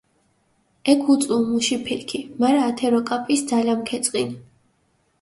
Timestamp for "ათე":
2.71-2.87